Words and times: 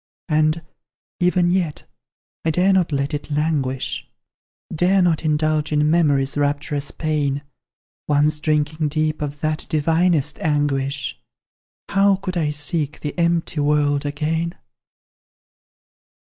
And, 0.29 0.63
even 1.19 1.51
yet, 1.51 1.83
I 2.43 2.49
dare 2.49 2.73
not 2.73 2.91
let 2.91 3.13
it 3.13 3.29
languish, 3.29 4.09
Dare 4.73 4.99
not 4.99 5.23
indulge 5.23 5.71
in 5.71 5.91
memory's 5.91 6.35
rapturous 6.35 6.89
pain; 6.89 7.43
Once 8.07 8.39
drinking 8.39 8.87
deep 8.89 9.21
of 9.21 9.41
that 9.41 9.67
divinest 9.69 10.39
anguish, 10.39 11.19
How 11.89 12.15
could 12.15 12.35
I 12.35 12.49
seek 12.49 13.01
the 13.01 13.15
empty 13.15 13.59
world 13.59 14.03
again? 14.03 14.55